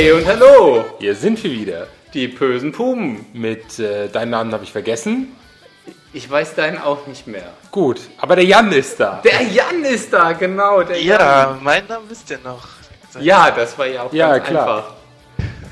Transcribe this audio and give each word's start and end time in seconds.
Hey 0.00 0.12
und 0.12 0.24
hallo, 0.28 0.84
Hier 1.00 1.12
sind 1.16 1.42
wir 1.42 1.50
wieder. 1.50 1.88
die 2.14 2.28
bösen 2.28 2.70
Puben. 2.70 3.26
Mit 3.32 3.80
äh, 3.80 4.06
deinen 4.08 4.30
Namen 4.30 4.52
habe 4.52 4.62
ich 4.62 4.70
vergessen. 4.70 5.34
Ich 6.12 6.30
weiß 6.30 6.54
deinen 6.54 6.78
auch 6.78 7.08
nicht 7.08 7.26
mehr. 7.26 7.52
Gut, 7.72 7.98
aber 8.18 8.36
der 8.36 8.44
Jan 8.44 8.70
ist 8.70 9.00
da. 9.00 9.20
Der 9.24 9.42
Jan 9.42 9.82
ist 9.82 10.12
da, 10.12 10.34
genau. 10.34 10.84
Der 10.84 11.02
Ja, 11.02 11.58
mein 11.60 11.84
Name 11.88 12.04
wisst 12.08 12.30
ihr 12.30 12.38
noch. 12.44 12.64
Jan. 13.14 13.24
ja, 13.24 13.50
das 13.50 13.76
war 13.76 13.86
ja 13.88 14.04
auch 14.04 14.12
Ja, 14.12 14.38
ganz 14.38 14.48
klar. 14.48 14.96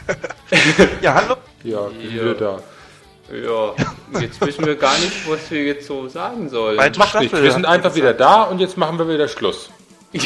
Ja, 1.00 1.14
hallo. 1.14 1.36
Ja, 1.62 1.88
wir 1.96 2.26
Ja. 2.26 2.34
da. 2.34 2.50
einfach. 2.56 3.74
Ja, 4.12 4.20
jetzt 4.22 4.40
wissen 4.40 4.66
wir 4.66 4.74
gar 4.74 4.98
nicht, 4.98 5.30
was 5.30 5.48
wir 5.52 5.62
jetzt 5.62 5.86
so 5.86 6.08
sagen 6.08 6.48
sollen. 6.48 6.78
Macht 6.78 7.10
Staffel, 7.10 7.44
wir 7.44 7.52
sind 7.52 7.64
einfach 7.64 7.94
wieder 7.94 8.12
da 8.12 8.42
und 8.42 8.58
jetzt 8.58 8.76
machen 8.76 8.98
wir 8.98 9.08
wieder 9.08 9.28
Schluss. 9.28 9.70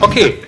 Okay, 0.00 0.42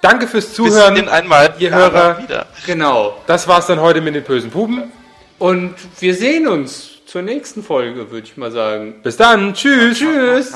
danke 0.00 0.26
fürs 0.26 0.46
Bis 0.46 0.54
Zuhören. 0.54 0.94
den 0.94 1.08
einmal 1.08 1.54
ihr 1.58 1.74
Hörer. 1.74 2.18
wieder. 2.22 2.46
Genau. 2.66 3.16
Das 3.26 3.46
war's 3.48 3.66
dann 3.66 3.80
heute 3.80 4.00
mit 4.00 4.14
den 4.14 4.24
bösen 4.24 4.50
Puben. 4.50 4.92
Und 5.38 5.74
wir 6.00 6.14
sehen 6.14 6.48
uns 6.48 7.04
zur 7.06 7.22
nächsten 7.22 7.62
Folge, 7.62 8.10
würde 8.10 8.26
ich 8.26 8.36
mal 8.36 8.50
sagen. 8.50 9.00
Bis 9.02 9.16
dann, 9.16 9.54
tschüss. 9.54 9.98
Tschüss. 9.98 10.52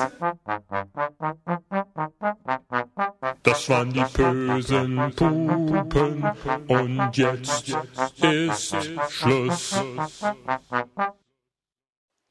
Das 3.43 3.69
waren 3.69 3.93
die 3.93 4.03
bösen 4.13 5.13
Pupen 5.15 6.31
und 6.67 7.17
jetzt 7.17 7.75
ist 8.21 8.75
Schluss. 9.09 9.75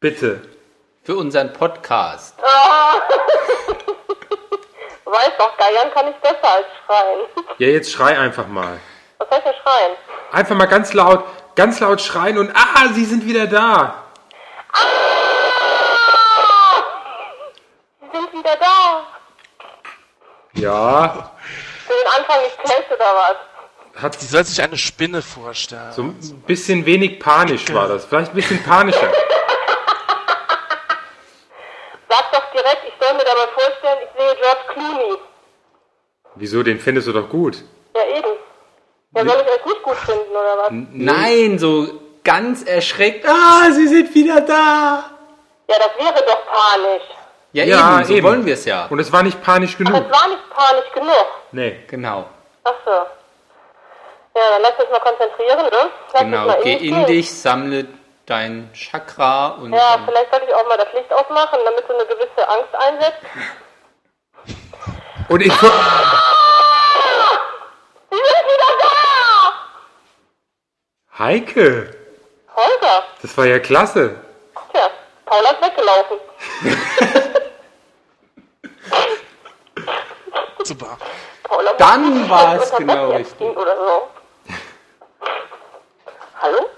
Bitte. 0.00 0.42
Für 1.02 1.16
unseren 1.16 1.52
Podcast. 1.52 2.34
Doch, 5.40 5.56
Geiern 5.56 5.90
kann 5.94 6.06
ich 6.08 6.16
besser 6.16 6.44
als 6.54 6.66
schreien. 6.84 7.20
Ja, 7.58 7.68
jetzt 7.68 7.90
schrei 7.90 8.18
einfach 8.18 8.46
mal. 8.46 8.78
Was 9.16 9.30
heißt 9.30 9.46
denn 9.46 9.54
schreien? 9.62 9.92
Einfach 10.32 10.54
mal 10.54 10.66
ganz 10.66 10.92
laut, 10.92 11.24
ganz 11.56 11.80
laut 11.80 12.02
schreien 12.02 12.36
und 12.36 12.54
ah, 12.54 12.88
sie 12.92 13.06
sind 13.06 13.24
wieder 13.24 13.46
da. 13.46 14.04
Sie 18.02 18.18
sind 18.18 18.32
wieder 18.34 18.56
da. 18.56 19.06
Ja, 20.52 21.30
Für 21.86 21.92
den 21.94 22.06
Anfang 22.18 22.42
nicht 22.42 22.56
schlecht 22.62 22.92
oder 22.92 23.06
was? 23.14 23.36
hat 24.02 24.20
Sie 24.20 24.26
soll 24.26 24.44
sich 24.44 24.62
eine 24.62 24.76
Spinne 24.76 25.22
vorstellen. 25.22 25.92
so 25.92 26.02
ein 26.02 26.42
bisschen 26.46 26.84
wenig 26.84 27.18
panisch 27.18 27.72
war 27.72 27.88
das. 27.88 28.04
Vielleicht 28.04 28.32
ein 28.32 28.34
bisschen 28.36 28.62
panischer. 28.62 29.10
Sag 32.10 32.32
doch 32.32 32.50
direkt, 32.52 32.84
ich 32.86 32.94
soll 33.00 33.14
mir 33.14 33.24
dabei 33.24 33.46
vorstellen, 33.54 33.98
ich 34.04 34.10
sehe 34.20 34.36
George 34.36 34.60
Clooney. 34.74 35.18
Wieso, 36.40 36.62
den 36.62 36.80
findest 36.80 37.06
du 37.06 37.12
doch 37.12 37.28
gut. 37.28 37.58
Ja, 37.94 38.02
eben. 38.16 38.28
Ja, 39.14 39.24
soll 39.24 39.42
ich 39.46 39.48
euch 39.52 39.64
nicht 39.66 39.82
gut 39.82 39.96
finden 39.96 40.30
oder 40.30 40.58
was? 40.58 40.68
Nein, 40.70 41.58
so 41.58 41.86
ganz 42.24 42.62
erschreckt. 42.64 43.26
Ah, 43.28 43.70
sie 43.70 43.86
sind 43.88 44.14
wieder 44.14 44.40
da. 44.40 45.10
Ja, 45.68 45.76
das 45.78 45.90
wäre 46.04 46.24
doch 46.26 46.42
panisch. 46.46 47.02
Ja, 47.52 47.64
Ja, 47.64 47.96
eben, 47.98 48.04
so 48.06 48.14
eben. 48.14 48.26
wollen 48.26 48.46
wir 48.46 48.54
es 48.54 48.64
ja. 48.64 48.86
Und 48.90 48.98
es 49.00 49.12
war 49.12 49.22
nicht 49.22 49.42
panisch 49.42 49.74
Aber 49.76 49.84
genug. 49.84 50.04
es 50.06 50.10
war 50.20 50.28
nicht 50.28 50.50
panisch 50.50 50.92
genug. 50.94 51.26
Nee. 51.52 51.80
Genau. 51.88 52.24
Ach 52.64 52.74
so. 52.84 52.90
Ja, 52.90 54.50
dann 54.52 54.62
lass 54.62 54.72
uns 54.78 54.90
mal 54.90 55.00
konzentrieren, 55.00 55.64
ne? 55.66 55.90
Lass 56.12 56.22
Genau. 56.22 56.46
mal 56.46 56.60
Geh 56.62 56.74
in 56.74 56.94
gehen. 56.94 57.06
dich, 57.06 57.32
sammle 57.34 57.86
dein 58.26 58.70
Chakra 58.72 59.48
und 59.60 59.72
Ja, 59.72 59.98
vielleicht 60.06 60.30
sollte 60.30 60.46
ich 60.46 60.54
auch 60.54 60.68
mal 60.68 60.78
das 60.78 60.92
Licht 60.94 61.12
ausmachen, 61.12 61.58
damit 61.64 61.84
so 61.88 61.94
eine 61.94 62.04
gewisse 62.06 62.48
Angst 62.48 62.74
einsetzt. 62.78 63.18
Und 65.30 65.40
ich. 65.42 65.52
Sie 65.52 65.58
sind 65.60 65.72
wieder 68.10 68.70
da! 68.82 68.88
Heike, 71.20 71.94
Holger. 72.56 73.04
das 73.22 73.38
war 73.38 73.46
ja 73.46 73.60
klasse. 73.60 74.16
Tja, 74.72 74.90
Paula 75.24 75.50
ist 75.50 75.62
weggelaufen. 75.62 76.16
Super. 80.64 80.98
Paula 81.44 81.74
Dann 81.78 82.28
war 82.28 82.60
es 82.60 82.72
genau 82.72 83.10
richtig. 83.12 83.56
Oder 83.56 83.76
so. 83.76 84.08
Hallo? 86.42 86.70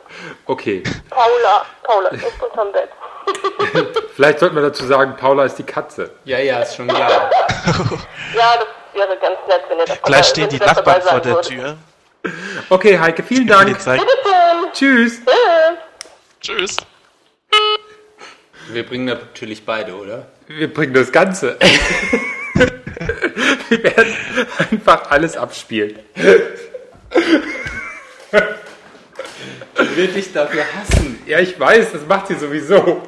Okay. 0.44 0.82
Paula. 1.08 1.64
Paula 1.84 2.10
ist 2.10 2.42
unterm 2.42 2.70
Bett. 2.72 2.90
Vielleicht 4.14 4.40
sollten 4.40 4.56
wir 4.56 4.62
dazu 4.62 4.84
sagen, 4.84 5.16
Paula 5.16 5.44
ist 5.44 5.58
die 5.58 5.62
Katze. 5.62 6.10
Ja, 6.24 6.38
ja, 6.38 6.60
ist 6.60 6.76
schon 6.76 6.88
klar. 6.88 7.30
Ja, 8.34 8.56
das 8.56 8.66
wäre 8.94 9.16
ganz 9.18 9.38
nett, 9.46 9.62
wenn 9.68 9.78
ihr 9.78 9.84
das 9.84 10.02
Gleich 10.02 10.26
stehen 10.26 10.48
die 10.48 10.58
Nachbarn 10.58 11.02
vor 11.02 11.20
der. 11.20 11.40
Tür. 11.42 11.76
Okay, 12.68 12.98
Heike, 12.98 13.22
vielen 13.22 13.46
Dank. 13.46 13.78
Tschüss. 14.72 15.20
Tschüss. 16.40 16.76
Wir 18.68 18.86
bringen 18.86 19.04
natürlich 19.04 19.64
beide, 19.64 19.94
oder? 19.94 20.26
Wir 20.46 20.72
bringen 20.72 20.94
das 20.94 21.12
Ganze. 21.12 21.58
Wir 23.68 23.82
werden 23.82 24.14
einfach 24.70 25.10
alles 25.10 25.36
abspielen. 25.36 25.98
Ich 29.74 29.96
will 29.96 30.08
dich 30.08 30.32
dafür 30.32 30.64
hassen. 30.74 31.22
Ja, 31.26 31.40
ich 31.40 31.58
weiß, 31.58 31.92
das 31.92 32.06
macht 32.06 32.28
sie 32.28 32.34
sowieso. 32.34 33.02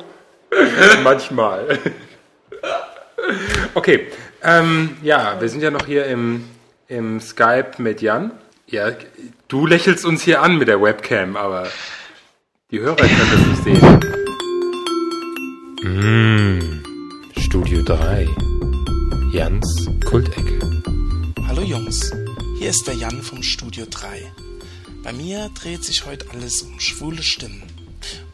Manchmal. 1.03 1.79
Okay, 3.75 4.09
ähm, 4.45 4.97
ja, 5.03 5.41
wir 5.41 5.49
sind 5.49 5.63
ja 5.63 5.71
noch 5.71 5.87
hier 5.87 6.07
im, 6.07 6.45
im 6.89 7.21
Skype 7.21 7.73
mit 7.79 8.03
Jan. 8.03 8.31
Ja, 8.67 8.93
du 9.49 9.67
lächelst 9.67 10.05
uns 10.05 10.23
hier 10.23 10.43
an 10.43 10.59
mit 10.59 10.69
der 10.69 10.81
Webcam, 10.81 11.37
aber 11.37 11.69
die 12.71 12.81
Hörer 12.81 12.97
können 12.97 13.31
das 13.31 13.47
nicht 13.47 13.65
sehen. 13.65 14.05
Studio 17.39 17.83
3. 17.83 18.29
Jans 19.33 19.89
Kultecke. 20.05 20.59
Hallo 21.47 21.63
Jungs, 21.63 22.13
hier 22.59 22.71
ist 22.71 22.87
der 22.87 22.95
Jan 22.95 23.23
vom 23.23 23.43
Studio 23.43 23.85
3. 23.89 24.33
Bei 25.03 25.13
mir 25.13 25.51
dreht 25.55 25.85
sich 25.85 26.07
heute 26.07 26.27
alles 26.31 26.63
um 26.63 26.81
schwule 26.81 27.23
Stimmen 27.23 27.63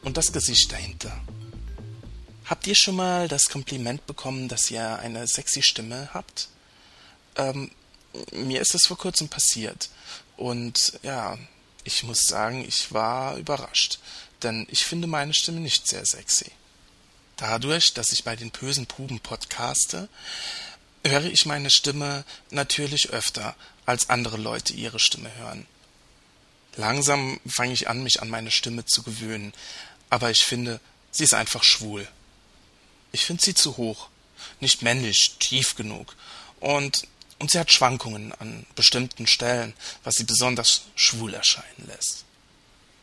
und 0.02 0.16
das 0.16 0.32
Gesicht 0.32 0.72
dahinter. 0.72 1.12
Habt 2.50 2.66
ihr 2.66 2.74
schon 2.74 2.96
mal 2.96 3.28
das 3.28 3.44
Kompliment 3.48 4.08
bekommen, 4.08 4.48
dass 4.48 4.72
ihr 4.72 4.98
eine 4.98 5.28
sexy 5.28 5.62
Stimme 5.62 6.10
habt? 6.12 6.48
Ähm, 7.36 7.70
mir 8.32 8.60
ist 8.60 8.74
das 8.74 8.86
vor 8.88 8.98
kurzem 8.98 9.28
passiert 9.28 9.88
und 10.36 10.98
ja, 11.04 11.38
ich 11.84 12.02
muss 12.02 12.22
sagen, 12.22 12.64
ich 12.66 12.92
war 12.92 13.36
überrascht, 13.36 14.00
denn 14.42 14.66
ich 14.68 14.84
finde 14.84 15.06
meine 15.06 15.32
Stimme 15.32 15.60
nicht 15.60 15.86
sehr 15.86 16.04
sexy. 16.04 16.50
Dadurch, 17.36 17.94
dass 17.94 18.10
ich 18.10 18.24
bei 18.24 18.34
den 18.34 18.50
bösen 18.50 18.86
Puben 18.86 19.20
podcaste, 19.20 20.08
höre 21.06 21.26
ich 21.26 21.46
meine 21.46 21.70
Stimme 21.70 22.24
natürlich 22.50 23.10
öfter, 23.10 23.54
als 23.86 24.10
andere 24.10 24.38
Leute 24.38 24.72
ihre 24.72 24.98
Stimme 24.98 25.32
hören. 25.36 25.68
Langsam 26.74 27.38
fange 27.46 27.74
ich 27.74 27.88
an, 27.88 28.02
mich 28.02 28.20
an 28.20 28.28
meine 28.28 28.50
Stimme 28.50 28.84
zu 28.86 29.04
gewöhnen, 29.04 29.52
aber 30.08 30.32
ich 30.32 30.42
finde, 30.42 30.80
sie 31.12 31.22
ist 31.22 31.34
einfach 31.34 31.62
schwul. 31.62 32.08
Ich 33.12 33.24
finde 33.24 33.42
sie 33.42 33.54
zu 33.54 33.76
hoch, 33.76 34.08
nicht 34.60 34.82
männlich, 34.82 35.36
tief 35.38 35.74
genug 35.74 36.16
und, 36.60 37.06
und 37.38 37.50
sie 37.50 37.58
hat 37.58 37.72
Schwankungen 37.72 38.32
an 38.32 38.66
bestimmten 38.74 39.26
Stellen, 39.26 39.74
was 40.04 40.16
sie 40.16 40.24
besonders 40.24 40.82
schwul 40.94 41.34
erscheinen 41.34 41.86
lässt. 41.86 42.24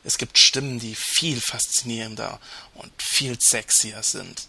Es 0.03 0.17
gibt 0.17 0.39
Stimmen, 0.39 0.79
die 0.79 0.95
viel 0.95 1.41
faszinierender 1.41 2.39
und 2.75 2.91
viel 3.01 3.37
sexier 3.41 4.01
sind. 4.03 4.47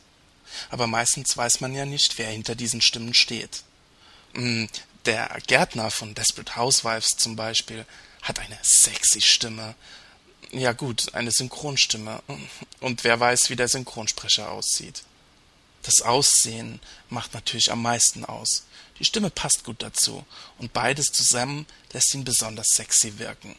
Aber 0.71 0.87
meistens 0.87 1.37
weiß 1.37 1.61
man 1.61 1.75
ja 1.75 1.85
nicht, 1.85 2.17
wer 2.19 2.31
hinter 2.31 2.55
diesen 2.55 2.81
Stimmen 2.81 3.13
steht. 3.15 3.63
Mm, 4.35 4.67
Der 5.05 5.37
Gärtner 5.47 5.91
von 5.91 6.15
Desperate 6.15 6.57
Housewives 6.57 7.17
zum 7.17 7.35
Beispiel 7.35 7.87
hat 8.23 8.39
eine 8.39 8.59
sexy 8.63 9.21
Stimme. 9.21 9.75
Ja 10.53 10.73
gut, 10.73 11.15
eine 11.15 11.31
Synchronstimme. 11.33 12.23
Und 12.81 13.05
wer 13.05 13.19
weiß, 13.19 13.51
wie 13.51 13.57
der 13.57 13.69
Synchronsprecher 13.69 14.51
aussieht. 14.51 15.03
Das 15.83 16.03
Aussehen 16.03 16.81
macht 17.09 17.35
natürlich 17.35 17.71
am 17.73 17.83
meisten 17.83 18.25
aus. 18.25 18.65
Die 18.99 19.05
Stimme 19.05 19.31
passt 19.31 19.65
gut 19.65 19.83
dazu. 19.83 20.25
Und 20.59 20.73
beides 20.73 21.07
zusammen 21.07 21.67
lässt 21.93 22.13
ihn 22.15 22.25
besonders 22.25 22.69
sexy 22.75 23.19
wirken. 23.19 23.57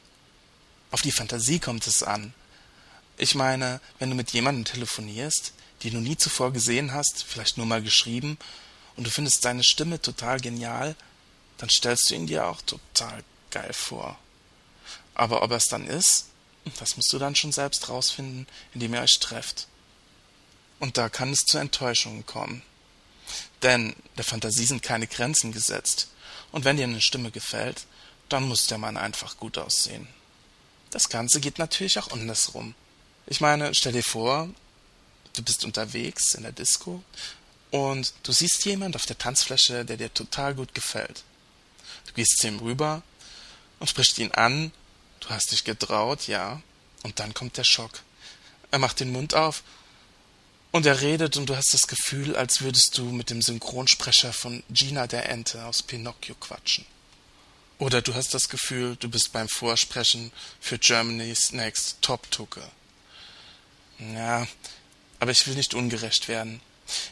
Auf 0.91 1.01
die 1.01 1.11
Fantasie 1.11 1.59
kommt 1.59 1.87
es 1.87 2.03
an. 2.03 2.33
Ich 3.17 3.35
meine, 3.35 3.79
wenn 3.99 4.09
du 4.09 4.15
mit 4.15 4.31
jemandem 4.31 4.65
telefonierst, 4.65 5.53
den 5.83 5.93
du 5.93 5.99
nie 5.99 6.17
zuvor 6.17 6.51
gesehen 6.51 6.93
hast, 6.93 7.23
vielleicht 7.27 7.57
nur 7.57 7.65
mal 7.65 7.81
geschrieben, 7.81 8.37
und 8.95 9.05
du 9.05 9.11
findest 9.11 9.43
seine 9.43 9.63
Stimme 9.63 10.01
total 10.01 10.39
genial, 10.41 10.95
dann 11.57 11.69
stellst 11.69 12.09
du 12.09 12.15
ihn 12.15 12.27
dir 12.27 12.45
auch 12.45 12.61
total 12.61 13.23
geil 13.51 13.71
vor. 13.71 14.17
Aber 15.13 15.41
ob 15.41 15.51
er 15.51 15.57
es 15.57 15.67
dann 15.67 15.87
ist, 15.87 16.25
das 16.79 16.97
musst 16.97 17.11
du 17.13 17.19
dann 17.19 17.35
schon 17.35 17.51
selbst 17.51 17.87
rausfinden, 17.89 18.47
indem 18.73 18.93
ihr 18.93 19.01
euch 19.01 19.19
trefft. 19.19 19.67
Und 20.79 20.97
da 20.97 21.09
kann 21.09 21.31
es 21.31 21.45
zu 21.45 21.57
Enttäuschungen 21.57 22.25
kommen. 22.25 22.61
Denn 23.61 23.95
der 24.17 24.23
Fantasie 24.23 24.65
sind 24.65 24.81
keine 24.81 25.07
Grenzen 25.07 25.51
gesetzt. 25.51 26.09
Und 26.51 26.65
wenn 26.65 26.77
dir 26.77 26.85
eine 26.85 27.01
Stimme 27.01 27.31
gefällt, 27.31 27.85
dann 28.29 28.47
muss 28.47 28.67
der 28.67 28.77
Mann 28.77 28.97
einfach 28.97 29.37
gut 29.37 29.57
aussehen. 29.57 30.07
Das 30.91 31.09
Ganze 31.09 31.39
geht 31.39 31.59
natürlich 31.59 31.99
auch 31.99 32.11
andersrum. 32.11 32.73
Ich 33.27 33.41
meine, 33.41 33.75
stell 33.75 33.91
dir 33.91 34.03
vor, 34.03 34.49
du 35.33 35.43
bist 35.43 35.63
unterwegs 35.63 36.33
in 36.33 36.43
der 36.43 36.51
Disco 36.51 37.03
und 37.69 38.13
du 38.23 38.31
siehst 38.31 38.65
jemand 38.65 38.95
auf 38.95 39.05
der 39.05 39.17
Tanzfläche, 39.17 39.85
der 39.85 39.97
dir 39.97 40.13
total 40.13 40.55
gut 40.55 40.73
gefällt. 40.73 41.23
Du 42.07 42.13
gehst 42.13 42.37
zu 42.39 42.47
ihm 42.47 42.59
rüber 42.59 43.03
und 43.79 43.87
sprichst 43.87 44.17
ihn 44.17 44.31
an, 44.31 44.71
du 45.19 45.29
hast 45.29 45.51
dich 45.51 45.63
getraut, 45.63 46.27
ja, 46.27 46.61
und 47.03 47.19
dann 47.19 47.33
kommt 47.33 47.57
der 47.57 47.63
Schock. 47.63 48.01
Er 48.71 48.79
macht 48.79 48.99
den 48.99 49.11
Mund 49.11 49.35
auf 49.35 49.63
und 50.71 50.85
er 50.85 51.01
redet 51.01 51.37
und 51.37 51.47
du 51.47 51.55
hast 51.55 51.73
das 51.73 51.87
Gefühl, 51.87 52.35
als 52.35 52.61
würdest 52.61 52.97
du 52.97 53.05
mit 53.05 53.29
dem 53.29 53.41
Synchronsprecher 53.41 54.33
von 54.33 54.63
Gina 54.69 55.07
der 55.07 55.29
Ente 55.29 55.65
aus 55.65 55.81
Pinocchio 55.81 56.35
quatschen. 56.35 56.85
Oder 57.79 58.01
du 58.01 58.13
hast 58.13 58.33
das 58.33 58.49
Gefühl, 58.49 58.97
du 58.97 59.09
bist 59.09 59.31
beim 59.31 59.47
Vorsprechen 59.47 60.31
für 60.59 60.77
Germany's 60.77 61.53
Next 61.53 61.97
Top 62.01 62.29
Tucker. 62.29 62.69
Ja, 63.99 64.47
aber 65.19 65.31
ich 65.31 65.47
will 65.47 65.55
nicht 65.55 65.73
ungerecht 65.73 66.27
werden. 66.27 66.61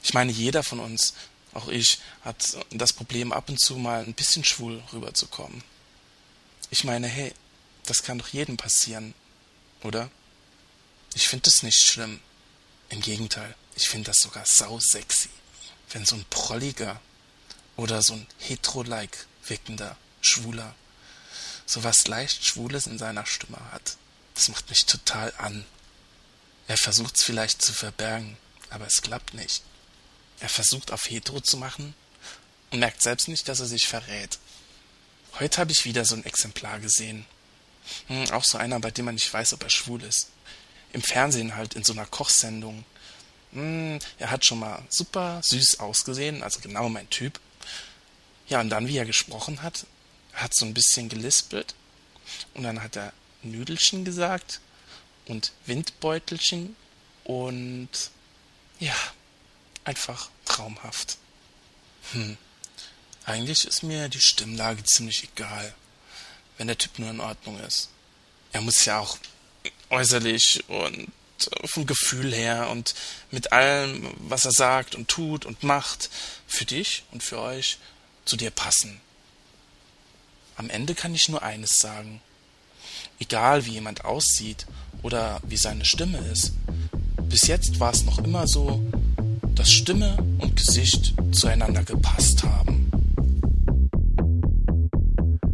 Ich 0.04 0.14
meine, 0.14 0.32
jeder 0.32 0.64
von 0.64 0.80
uns, 0.80 1.14
auch 1.54 1.68
ich, 1.68 2.00
hat 2.22 2.58
das 2.72 2.94
Problem, 2.94 3.32
ab 3.32 3.50
und 3.50 3.60
zu 3.60 3.76
mal 3.76 4.04
ein 4.04 4.14
bisschen 4.14 4.44
schwul 4.44 4.84
rüberzukommen. 4.94 5.64
Ich 6.70 6.84
meine, 6.84 7.08
hey, 7.08 7.34
das 7.86 8.04
kann 8.04 8.20
doch 8.20 8.28
jedem 8.28 8.58
passieren, 8.58 9.14
oder? 9.84 10.10
Ich 11.16 11.28
finde 11.28 11.44
das 11.44 11.64
nicht 11.64 11.80
schlimm. 11.80 12.20
Im 12.90 13.02
Gegenteil, 13.02 13.56
ich 13.76 13.90
finde 13.90 14.12
das 14.12 14.18
sogar 14.18 14.46
sau 14.46 14.80
sexy, 14.80 15.30
wenn 15.92 16.06
so 16.06 16.16
ein 16.16 16.26
prolliger 16.30 17.02
oder 17.76 18.02
so 18.02 18.14
ein 18.14 18.28
hetero-like 18.40 19.28
wirkender 19.46 19.98
Schwuler 20.22 20.76
so 21.68 21.84
was 21.84 22.08
leicht 22.08 22.46
Schwules 22.46 22.88
in 22.88 22.98
seiner 22.98 23.26
Stimme 23.26 23.60
hat. 23.72 23.98
Das 24.34 24.48
macht 24.48 24.70
mich 24.70 24.86
total 24.86 25.34
an. 25.38 25.66
Er 26.68 26.78
versucht's 26.78 27.24
vielleicht 27.24 27.62
zu 27.62 27.74
verbergen, 27.74 28.38
aber 28.70 28.88
es 28.88 29.02
klappt 29.02 29.34
nicht. 29.34 29.64
Er 30.40 30.50
versucht 30.50 30.92
auf 30.92 31.10
hetero 31.10 31.42
zu 31.42 31.58
machen 31.58 31.94
und 32.72 32.80
merkt 32.80 33.02
selbst 33.02 33.28
nicht, 33.28 33.48
dass 33.48 33.60
er 33.60 33.66
sich 33.66 33.88
verrät. 33.88 34.40
Heute 35.40 35.60
habe 35.60 35.72
ich 35.72 35.86
wieder 35.86 36.06
so 36.06 36.16
ein 36.16 36.26
Exemplar 36.26 36.80
gesehen. 36.80 37.26
Hm, 38.08 38.32
auch 38.32 38.44
so 38.44 38.58
einer, 38.58 38.80
bei 38.80 38.92
dem 38.92 39.06
man 39.06 39.16
nicht 39.16 39.32
weiß, 39.32 39.54
ob 39.54 39.64
er 39.64 39.70
schwul 39.70 40.04
ist. 40.04 40.30
Im 40.94 41.02
Fernsehen 41.02 41.56
halt, 41.56 41.74
in 41.74 41.84
so 41.84 41.94
einer 41.94 42.06
Kochsendung. 42.06 42.84
Hm, 43.54 44.00
er 44.18 44.32
hat 44.32 44.46
schon 44.46 44.60
mal 44.60 44.84
super 44.90 45.42
süß 45.44 45.80
ausgesehen, 45.80 46.44
also 46.44 46.60
genau 46.60 46.90
mein 46.90 47.10
Typ. 47.10 47.40
Ja, 48.48 48.62
und 48.62 48.70
dann, 48.70 48.88
wie 48.88 48.98
er 48.98 49.06
gesprochen 49.06 49.62
hat, 49.62 49.86
hat 50.34 50.56
so 50.56 50.66
ein 50.66 50.74
bisschen 50.74 51.10
gelispelt. 51.10 51.76
Und 52.54 52.64
dann 52.64 52.82
hat 52.82 52.96
er 52.96 53.14
Nüdelchen 53.44 54.06
gesagt 54.06 54.60
und 55.26 55.52
Windbeutelchen 55.66 56.76
und 57.24 57.90
ja, 58.80 58.96
einfach 59.84 60.30
traumhaft. 60.46 61.18
Hm. 62.12 62.38
Eigentlich 63.26 63.66
ist 63.66 63.84
mir 63.84 64.08
die 64.08 64.22
Stimmlage 64.22 64.84
ziemlich 64.84 65.24
egal, 65.24 65.74
wenn 66.58 66.68
der 66.68 66.78
Typ 66.78 67.00
nur 67.00 67.10
in 67.10 67.20
Ordnung 67.20 67.60
ist. 67.60 67.90
Er 68.54 68.62
muss 68.62 68.86
ja 68.86 69.00
auch 69.00 69.18
äußerlich 69.90 70.64
und 70.68 71.12
vom 71.66 71.86
Gefühl 71.86 72.34
her 72.34 72.70
und 72.70 72.96
mit 73.32 73.52
allem, 73.52 74.10
was 74.20 74.46
er 74.46 74.52
sagt 74.52 74.96
und 74.96 75.08
tut 75.08 75.46
und 75.46 75.64
macht, 75.64 76.10
für 76.48 76.66
dich 76.66 77.04
und 77.12 77.24
für 77.24 77.40
euch 77.40 77.78
zu 78.26 78.38
dir 78.38 78.52
passen. 78.52 79.00
Am 80.56 80.70
Ende 80.70 80.96
kann 80.96 81.14
ich 81.14 81.30
nur 81.30 81.44
eines 81.44 81.78
sagen. 81.78 82.22
Egal 83.20 83.66
wie 83.66 83.72
jemand 83.72 84.06
aussieht 84.06 84.66
oder 85.04 85.40
wie 85.44 85.58
seine 85.58 85.86
Stimme 85.86 86.18
ist, 86.32 86.54
bis 87.30 87.48
jetzt 87.48 87.80
war 87.80 87.92
es 87.92 88.04
noch 88.04 88.20
immer 88.20 88.48
so, 88.48 88.82
dass 89.54 89.72
Stimme 89.72 90.18
und 90.40 90.56
Gesicht 90.56 91.14
zueinander 91.32 91.84
gepasst 91.84 92.44
haben. 92.44 92.92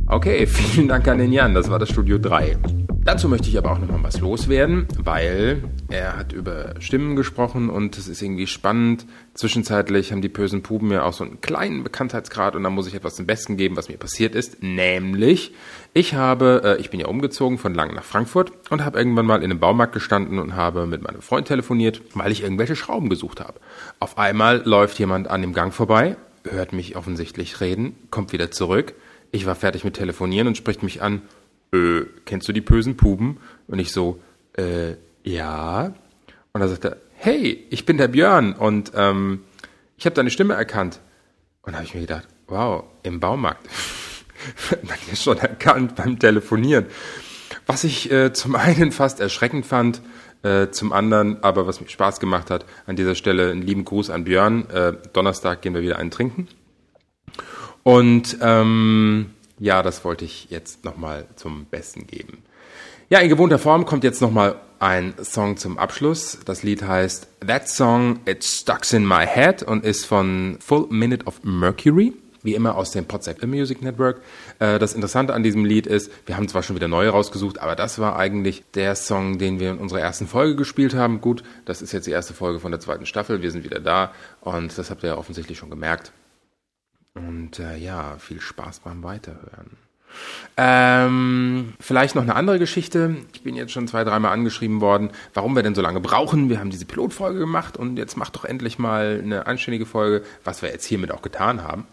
Okay, 0.08 0.46
vielen 0.48 0.88
Dank 0.88 1.08
an 1.08 1.18
den 1.18 1.34
Jan. 1.34 1.54
Das 1.54 1.70
war 1.70 1.80
das 1.80 1.90
Studio 1.90 2.18
3. 2.18 2.83
Dazu 3.06 3.28
möchte 3.28 3.50
ich 3.50 3.58
aber 3.58 3.72
auch 3.72 3.80
nochmal 3.80 4.02
was 4.02 4.22
loswerden, 4.22 4.88
weil 4.98 5.62
er 5.90 6.16
hat 6.16 6.32
über 6.32 6.76
Stimmen 6.80 7.18
gesprochen 7.18 7.70
und 7.70 7.98
es 7.98 8.08
ist 8.08 8.22
irgendwie 8.22 8.48
spannend. 8.48 9.06
Zwischenzeitlich 9.34 10.14
haben 10.14 10.22
die 10.22 10.30
bösen 10.30 10.64
Puben 10.64 10.90
ja 10.90 11.04
auch 11.04 11.12
so 11.12 11.26
einen 11.26 11.42
kleinen 11.42 11.84
Bekanntheitsgrad 11.84 12.56
und 12.56 12.64
da 12.64 12.70
muss 12.70 12.88
ich 12.88 12.94
etwas 12.94 13.16
zum 13.16 13.26
Besten 13.26 13.58
geben, 13.58 13.76
was 13.76 13.90
mir 13.90 13.98
passiert 13.98 14.36
ist. 14.36 14.64
Nämlich, 14.64 15.54
ich 15.94 16.14
habe, 16.14 16.62
äh, 16.64 16.82
ich 16.82 16.92
bin 16.92 17.00
ja 17.02 17.08
umgezogen 17.08 17.58
von 17.58 17.76
Langen 17.76 17.94
nach 17.94 18.06
Frankfurt 18.06 18.54
und 18.70 18.86
habe 18.86 19.00
irgendwann 19.00 19.26
mal 19.26 19.44
in 19.44 19.52
einem 19.52 19.60
Baumarkt 19.60 19.94
gestanden 19.94 20.40
und 20.40 20.56
habe 20.56 20.88
mit 20.88 21.02
meinem 21.02 21.22
Freund 21.22 21.50
telefoniert, 21.50 22.02
weil 22.14 22.32
ich 22.32 22.42
irgendwelche 22.42 22.78
Schrauben 22.78 23.10
gesucht 23.10 23.42
habe. 23.42 23.60
Auf 24.00 24.18
einmal 24.18 24.62
läuft 24.64 24.98
jemand 24.98 25.28
an 25.28 25.42
dem 25.42 25.54
Gang 25.54 25.74
vorbei, 25.74 26.16
hört 26.50 26.72
mich 26.72 26.96
offensichtlich 26.96 27.60
reden, 27.60 27.98
kommt 28.12 28.32
wieder 28.32 28.50
zurück. 28.50 28.94
Ich 29.32 29.46
war 29.46 29.56
fertig 29.56 29.84
mit 29.84 29.96
telefonieren 29.96 30.48
und 30.48 30.56
spricht 30.56 30.84
mich 30.84 31.02
an, 31.02 31.24
äh, 31.74 32.06
kennst 32.26 32.48
du 32.48 32.54
die 32.54 32.62
bösen 32.62 32.96
Puben? 32.96 33.40
Und 33.68 33.80
ich 33.80 33.92
so, 33.92 34.22
äh, 34.58 34.96
ja. 35.24 35.94
Und 36.52 36.62
dann 36.62 36.70
sagt 36.70 36.86
er, 36.86 36.98
hey, 37.16 37.66
ich 37.70 37.86
bin 37.86 37.98
der 37.98 38.08
Björn 38.08 38.54
und 38.54 38.92
ähm, 38.96 39.42
ich 39.98 40.06
habe 40.06 40.16
deine 40.16 40.30
Stimme 40.30 40.54
erkannt. 40.54 41.00
Und 41.64 41.74
da 41.74 41.78
habe 41.78 41.86
ich 41.86 41.96
mir 41.96 42.02
gedacht, 42.02 42.28
wow, 42.48 42.84
im 43.04 43.20
Baumarkt. 43.20 43.68
Man 44.84 44.98
ist 45.12 45.24
schon 45.24 45.38
erkannt 45.38 45.96
beim 45.96 46.20
Telefonieren. 46.20 46.86
Was 47.66 47.84
ich 47.84 48.12
äh, 48.12 48.34
zum 48.34 48.56
einen 48.56 48.92
fast 48.92 49.20
erschreckend 49.20 49.66
fand, 49.66 50.02
äh, 50.44 50.70
zum 50.72 50.92
anderen 50.92 51.42
aber 51.42 51.66
was 51.66 51.80
mir 51.80 51.88
Spaß 51.88 52.20
gemacht 52.20 52.50
hat, 52.50 52.66
an 52.86 52.98
dieser 52.98 53.16
Stelle 53.16 53.52
einen 53.52 53.62
lieben 53.62 53.86
Gruß 53.86 54.10
an 54.10 54.26
Björn. 54.26 54.70
Äh, 54.70 54.94
Donnerstag 55.14 55.62
gehen 55.62 55.74
wir 55.74 55.82
wieder 55.82 55.98
einen 55.98 56.12
trinken. 56.12 56.50
Und 57.84 58.38
ähm, 58.42 59.32
ja, 59.64 59.82
das 59.82 60.04
wollte 60.04 60.26
ich 60.26 60.48
jetzt 60.50 60.84
nochmal 60.84 61.26
zum 61.38 61.64
Besten 61.66 62.06
geben. 62.06 62.44
Ja, 63.08 63.20
in 63.20 63.30
gewohnter 63.30 63.60
Form 63.60 63.86
kommt 63.86 64.04
jetzt 64.04 64.22
nochmal 64.22 64.56
ein 64.80 65.14
Song 65.24 65.56
zum 65.56 65.78
Abschluss. 65.78 66.40
Das 66.44 66.64
Lied 66.64 66.84
heißt 66.84 67.28
That 67.48 67.70
Song 67.70 68.20
It 68.26 68.44
Stucks 68.44 68.92
in 68.92 69.08
My 69.08 69.26
Head 69.26 69.64
und 69.64 69.86
ist 69.86 70.06
von 70.06 70.58
Full 70.60 70.88
Minute 70.90 71.26
of 71.26 71.44
Mercury. 71.44 72.14
Wie 72.42 72.56
immer 72.56 72.76
aus 72.76 72.92
dem 72.92 73.06
Podsec 73.06 73.42
Music 73.48 73.82
Network. 73.82 74.22
Äh, 74.60 74.80
das 74.80 74.96
Interessante 74.96 75.34
an 75.34 75.44
diesem 75.44 75.64
Lied 75.64 75.88
ist, 75.88 76.12
wir 76.26 76.36
haben 76.36 76.50
zwar 76.50 76.62
schon 76.62 76.76
wieder 76.76 76.90
neue 76.90 77.08
rausgesucht, 77.08 77.60
aber 77.60 77.78
das 77.78 78.00
war 78.00 78.18
eigentlich 78.18 78.66
der 78.74 78.96
Song, 78.96 79.38
den 79.38 79.62
wir 79.62 79.72
in 79.72 79.78
unserer 79.78 80.02
ersten 80.02 80.28
Folge 80.28 80.58
gespielt 80.58 80.94
haben. 80.94 81.22
Gut, 81.22 81.42
das 81.64 81.82
ist 81.82 81.94
jetzt 81.94 82.06
die 82.06 82.12
erste 82.12 82.34
Folge 82.34 82.60
von 82.60 82.72
der 82.72 82.82
zweiten 82.82 83.06
Staffel. 83.06 83.42
Wir 83.42 83.52
sind 83.52 83.64
wieder 83.64 83.80
da 83.80 84.12
und 84.42 84.78
das 84.78 84.90
habt 84.90 85.04
ihr 85.04 85.12
ja 85.12 85.18
offensichtlich 85.18 85.58
schon 85.58 85.70
gemerkt. 85.70 86.12
Und 87.16 87.60
äh, 87.60 87.78
ja, 87.78 88.18
viel 88.18 88.42
Spaß 88.42 88.80
beim 88.80 89.04
Weiterhören. 89.04 89.78
Ähm, 90.58 91.74
vielleicht 91.80 92.16
noch 92.16 92.22
eine 92.22 92.36
andere 92.36 92.60
Geschichte. 92.60 93.16
Ich 93.34 93.42
bin 93.42 93.56
jetzt 93.56 93.72
schon 93.72 93.88
zwei, 93.88 94.04
dreimal 94.04 94.32
angeschrieben 94.32 94.82
worden, 94.82 95.12
warum 95.34 95.56
wir 95.56 95.64
denn 95.64 95.76
so 95.76 95.82
lange 95.82 96.00
brauchen. 96.00 96.50
Wir 96.50 96.60
haben 96.60 96.70
diese 96.70 96.86
Pilotfolge 96.86 97.40
gemacht 97.40 97.78
und 97.78 97.98
jetzt 97.98 98.16
macht 98.16 98.36
doch 98.36 98.46
endlich 98.46 98.78
mal 98.78 99.20
eine 99.24 99.48
anständige 99.48 99.86
Folge, 99.86 100.24
was 100.44 100.62
wir 100.62 100.70
jetzt 100.70 100.86
hiermit 100.86 101.12
auch 101.12 101.22
getan 101.22 101.64
haben. 101.64 101.88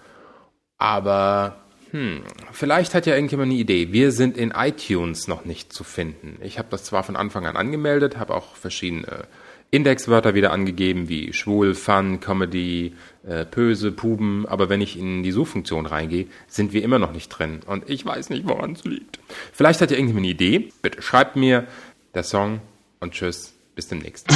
Aber 0.77 1.57
hm, 1.91 2.23
vielleicht 2.53 2.95
hat 2.95 3.07
ja 3.07 3.15
irgendjemand 3.15 3.51
eine 3.51 3.61
Idee. 3.61 3.93
Wir 3.93 4.13
sind 4.13 4.37
in 4.37 4.53
iTunes 4.53 5.27
noch 5.27 5.45
nicht 5.45 5.73
zu 5.73 5.83
finden. 5.83 6.39
Ich 6.43 6.59
habe 6.59 6.69
das 6.71 6.85
zwar 6.85 7.03
von 7.03 7.17
Anfang 7.17 7.47
an 7.47 7.57
angemeldet, 7.57 8.19
habe 8.19 8.35
auch 8.35 8.55
verschiedene 8.55 9.25
Indexwörter 9.71 10.35
wieder 10.35 10.53
angegeben, 10.53 11.09
wie 11.09 11.33
schwul, 11.33 11.75
Fun, 11.75 12.21
Comedy, 12.21 12.95
äh, 13.27 13.45
Pöse, 13.45 13.93
Puben, 13.93 14.47
aber 14.47 14.69
wenn 14.69 14.81
ich 14.81 14.99
in 14.99 15.23
die 15.23 15.31
Suchfunktion 15.31 15.87
reingehe, 15.87 16.27
sind 16.49 16.73
wir 16.73 16.83
immer 16.83 16.99
noch 16.99 17.13
nicht 17.13 17.29
drin. 17.29 17.61
Und 17.67 17.89
ich 17.89 18.05
weiß 18.05 18.31
nicht, 18.31 18.49
woran 18.49 18.73
es 18.73 18.85
liegt. 18.85 19.21
Vielleicht 19.53 19.81
hat 19.81 19.91
ihr 19.91 19.97
irgendjemand 19.97 20.25
eine 20.25 20.33
Idee. 20.33 20.73
Bitte 20.83 21.03
schreibt 21.03 21.37
mir 21.37 21.67
der 22.15 22.25
Song 22.25 22.61
und 22.99 23.13
tschüss, 23.13 23.55
bis 23.77 23.87
demnächst. 23.89 24.27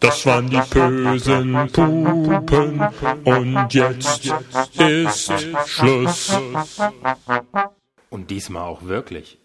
Das 0.00 0.26
waren 0.26 0.50
die 0.50 0.60
bösen 0.70 1.70
Pupen 1.72 2.80
und 3.24 3.74
jetzt 3.74 4.32
ist 4.78 5.32
Schluss. 5.66 6.32
Und 8.10 8.30
diesmal 8.30 8.62
auch 8.62 8.82
wirklich. 8.82 9.38